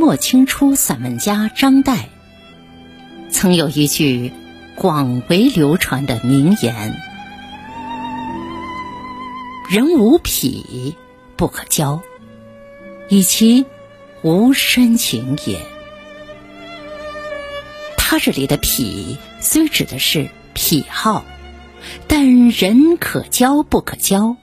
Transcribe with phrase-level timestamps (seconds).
[0.00, 1.98] 末清初散文家张岱
[3.30, 4.32] 曾有一句
[4.74, 6.96] 广为流传的名言
[9.68, 10.96] ：“人无癖
[11.36, 12.00] 不可交，
[13.10, 13.66] 以其
[14.22, 15.60] 无深情也。”
[17.98, 21.26] 他这里的“癖”虽指的是癖好，
[22.08, 24.38] 但人可交不可交，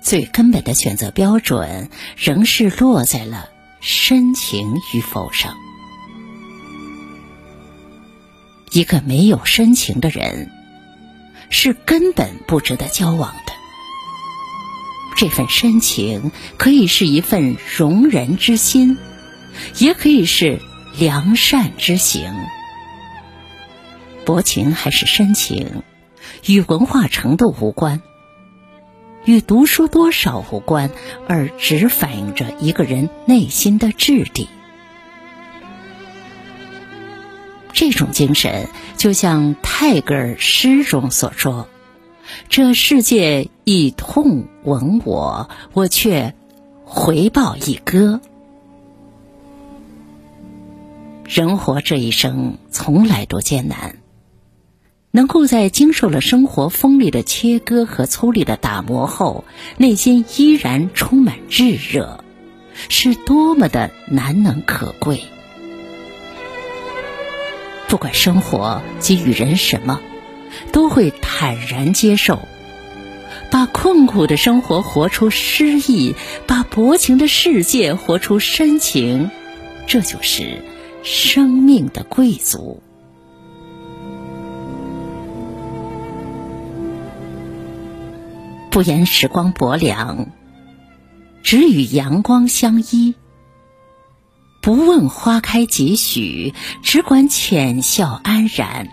[0.00, 5.54] 最根本的选择标准仍是落在了深情与否上。
[8.70, 10.50] 一个没有深情的人，
[11.48, 13.52] 是根本不值得交往的。
[15.16, 18.96] 这份深情可以是一份容人之心，
[19.78, 20.60] 也可以是
[20.98, 22.32] 良善之行。
[24.24, 25.82] 薄情还是深情，
[26.46, 28.00] 与文化程度无关，
[29.24, 30.90] 与读书多少无关，
[31.28, 34.48] 而只反映着一个人内心的质地。
[37.72, 41.68] 这种精神，就像泰戈尔诗中所说
[42.50, 46.34] ：“这世界以痛吻我，我却
[46.84, 48.20] 回报以歌。”
[51.24, 53.99] 人活这一生，从来都艰难。
[55.12, 59.44] 能够在经受了生活锋利的切割和粗粝的打磨后，
[59.76, 62.22] 内心依然充满炙热，
[62.88, 65.20] 是多么的难能可贵。
[67.88, 70.00] 不管生活给予人什么，
[70.70, 72.38] 都会坦然接受，
[73.50, 76.14] 把困苦的生活活出诗意，
[76.46, 79.32] 把薄情的世界活出深情，
[79.88, 80.62] 这就是
[81.02, 82.80] 生命的贵族。
[88.70, 90.28] 不言时光薄凉，
[91.42, 93.14] 只与阳光相依；
[94.62, 98.88] 不问花开几许，只管浅笑安然。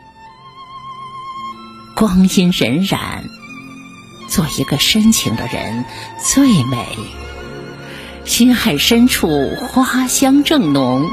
[1.96, 2.98] 光阴荏苒，
[4.28, 5.86] 做一个深情的人
[6.20, 6.84] 最美。
[8.26, 11.08] 心海深处花香正浓，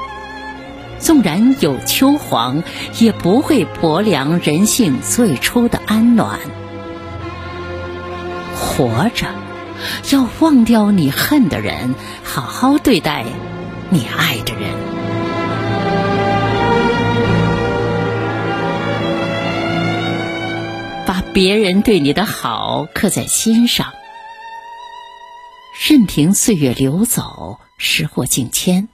[0.98, 2.62] 纵然有秋黄，
[2.98, 6.40] 也不会薄凉人性最初的安暖。
[8.56, 9.26] 活着，
[10.12, 13.24] 要忘掉你恨的人，好好对待
[13.90, 14.72] 你爱的人。
[21.06, 23.92] 把别人对你的好刻在心上，
[25.88, 28.88] 任凭岁月流走，时过境迁，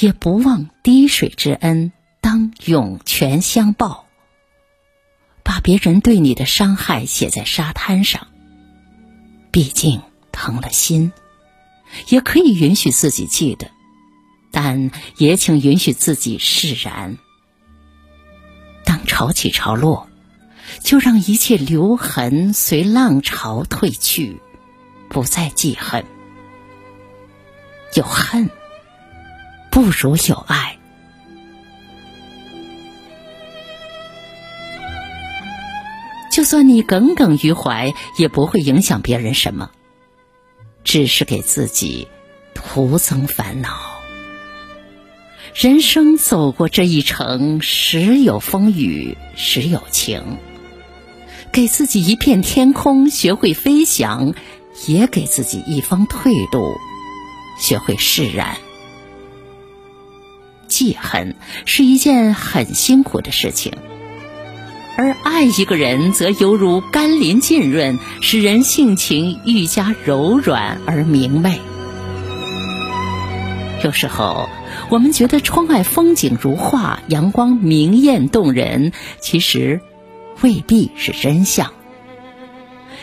[0.00, 4.06] 也不忘滴水之恩当涌泉相报。
[5.44, 8.27] 把别人对你的伤害写在沙滩上。
[9.50, 10.00] 毕竟
[10.32, 11.12] 疼了心，
[12.08, 13.70] 也可以允许自己记得，
[14.50, 17.18] 但也请允许自己释然。
[18.84, 20.08] 当潮起潮落，
[20.82, 24.40] 就让一切留痕随浪潮退去，
[25.08, 26.04] 不再记恨。
[27.94, 28.50] 有恨
[29.70, 30.77] 不如有爱。
[36.38, 39.72] 就算你耿耿于怀，也不会影响别人什么，
[40.84, 42.06] 只是给自己
[42.54, 43.98] 徒增烦恼。
[45.52, 50.38] 人生走过这一程，时有风雨，时有晴。
[51.50, 54.32] 给自己一片天空，学会飞翔；
[54.86, 56.76] 也给自己一方退路，
[57.58, 58.58] 学会释然。
[60.68, 61.34] 记恨
[61.64, 63.72] 是一件很辛苦的事情。
[65.00, 71.60] 而爱一个人，则犹如甘霖浸润，使人性情愈加柔软而明媚。
[73.84, 74.48] 有时候，
[74.90, 78.90] 我们觉得窗外风景如画，阳光明艳动人，
[79.20, 79.80] 其实
[80.40, 81.72] 未必是真相。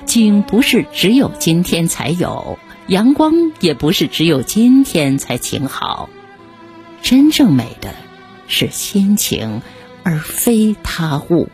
[0.06, 6.10] 景不是只有今天才有，阳光也不是只有今天才晴好。
[7.02, 7.96] 真正美的
[8.50, 9.62] 是心情，
[10.04, 11.48] 而非他物。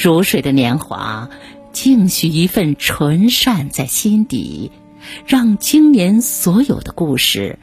[0.00, 1.28] 如水的年华，
[1.72, 4.70] 静许一份纯善在心底，
[5.26, 7.58] 让今年所有的故事，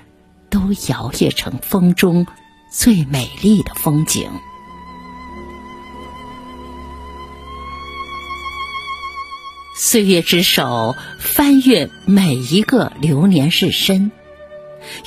[0.50, 0.60] 都
[0.90, 2.28] 摇曳成风中
[2.70, 4.30] 最美丽的风景。
[9.78, 14.12] 岁月之手翻阅每一个流年日深，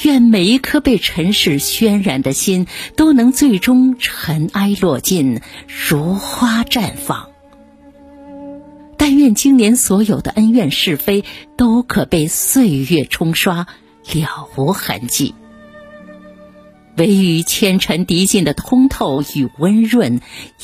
[0.02, 2.66] 愿每一颗被尘世渲染的心，
[2.96, 5.40] 都能最终尘埃落尽，
[5.88, 7.28] 如花绽放。
[8.96, 11.25] 但愿今年所有的恩怨是非，
[11.56, 13.66] 都可被岁月冲刷，
[14.12, 15.34] 了无痕迹。
[16.96, 20.20] 唯余千尘涤尽的通透与温润，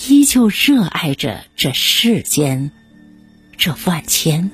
[0.08, 2.72] 依旧热爱着这世间，
[3.56, 4.50] 这万千。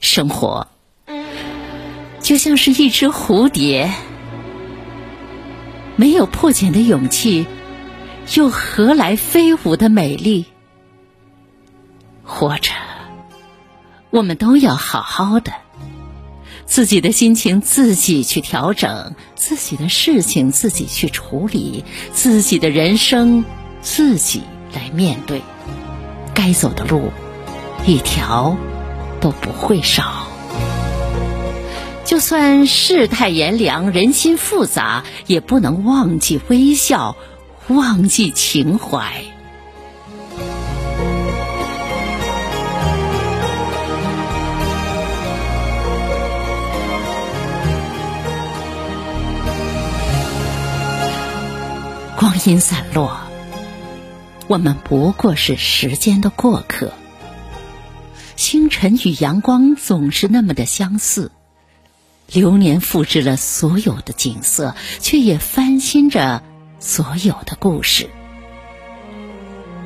[0.00, 0.68] 生活
[2.20, 3.90] 就像是一只蝴蝶，
[5.96, 7.46] 没有破茧的勇气，
[8.34, 10.46] 又何来飞舞的美丽？
[12.22, 12.72] 活着，
[14.10, 15.52] 我们都要好好的。
[16.66, 23.42] 自己的心情自己去调整，自己的事情自己去处理，自己的人生
[23.80, 24.42] 自己
[24.74, 25.40] 来面对。
[26.34, 27.10] 该走的路，
[27.86, 28.58] 一条
[29.20, 30.26] 都不会少。
[32.04, 37.16] 就算世态炎凉，人心复杂，也不能忘记微笑，
[37.68, 39.12] 忘记情怀。
[52.16, 53.16] 光阴散落，
[54.48, 56.92] 我们不过是时间的过客。
[58.38, 61.32] 星辰与阳光总是那么的相似，
[62.30, 66.44] 流年复制了所有的景色，却也翻新着
[66.78, 68.08] 所有的故事。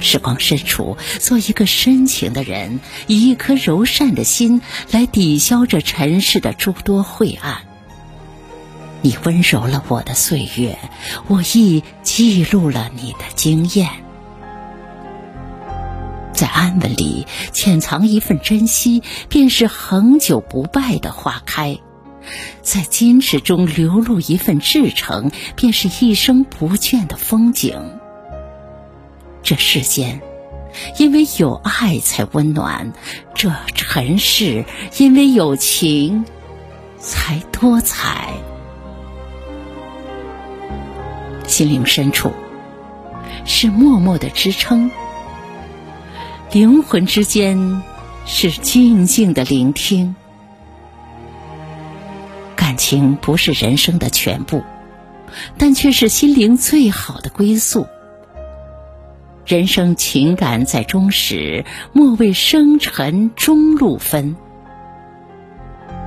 [0.01, 4.61] 时光深处，做一个深情的人，以一颗柔善的心
[4.91, 7.63] 来抵消这尘世的诸多晦暗。
[9.01, 10.79] 你温柔了我的岁月，
[11.27, 13.89] 我亦记录了你的经验。
[16.43, 21.77] 在安稳里潜藏一份珍惜，便是恒久不败的花开；
[22.62, 27.81] 在矜持中流露一份至诚，便是一生不倦的风景。
[29.44, 30.21] 这世间，
[30.99, 32.93] 因为有爱才温暖；
[33.37, 34.65] 这尘世，
[34.99, 36.25] 因为有情
[36.99, 38.33] 才多彩。
[41.47, 42.33] 心灵深处
[43.44, 44.91] 是默默的支撑，
[46.53, 47.83] 灵魂之间
[48.27, 50.15] 是静静的聆听。
[52.55, 54.63] 感情不是人生的全部，
[55.57, 57.87] 但却是心灵最好的归宿。
[59.47, 61.65] 人生情感在中始，
[61.95, 64.37] 莫为生辰中路分。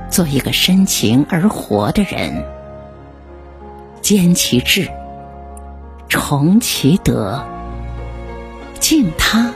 [0.08, 2.44] 做一个深情而活的人，
[4.00, 4.88] 坚其志。
[6.08, 7.44] 崇其德，
[8.78, 9.52] 敬他，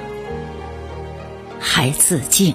[1.72, 2.52] 还自尽。